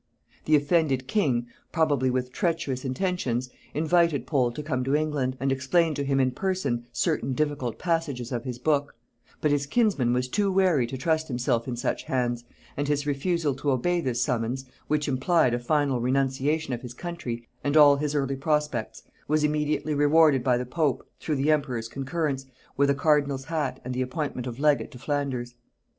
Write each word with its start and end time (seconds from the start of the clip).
The 0.45 0.55
offended 0.55 1.07
king, 1.07 1.45
probably 1.71 2.09
with 2.09 2.31
treacherous 2.31 2.83
intentions, 2.83 3.51
invited 3.75 4.25
Pole 4.25 4.51
to 4.53 4.63
come 4.63 4.83
to 4.83 4.95
England, 4.95 5.37
and 5.39 5.51
explain 5.51 5.93
to 5.93 6.03
him 6.03 6.19
in 6.19 6.31
person 6.31 6.87
certain 6.91 7.33
difficult 7.33 7.77
passages 7.77 8.31
of 8.31 8.43
his 8.43 8.57
book: 8.57 8.95
but 9.41 9.51
his 9.51 9.67
kinsman 9.67 10.11
was 10.11 10.27
too 10.27 10.51
wary 10.51 10.87
to 10.87 10.97
trust 10.97 11.27
himself 11.27 11.67
in 11.67 11.75
such 11.75 12.05
hands; 12.05 12.43
and 12.75 12.87
his 12.87 13.05
refusal 13.05 13.53
to 13.53 13.69
obey 13.69 14.01
this 14.01 14.23
summons, 14.23 14.65
which 14.87 15.07
implied 15.07 15.53
a 15.53 15.59
final 15.59 16.01
renunciation 16.01 16.73
of 16.73 16.81
his 16.81 16.95
country 16.95 17.47
and 17.63 17.77
all 17.77 17.97
his 17.97 18.15
early 18.15 18.35
prospects, 18.35 19.03
was 19.27 19.43
immediately 19.43 19.93
rewarded 19.93 20.43
by 20.43 20.57
the 20.57 20.65
pope, 20.65 21.07
through 21.19 21.35
the 21.35 21.51
emperor's 21.51 21.87
concurrence, 21.87 22.47
with 22.75 22.89
a 22.89 22.95
cardinal's 22.95 23.45
hat 23.45 23.79
and 23.85 23.93
the 23.93 24.01
appointment 24.01 24.47
of 24.47 24.57
legate 24.57 24.89
to 24.89 24.97
Flanders. 24.97 25.53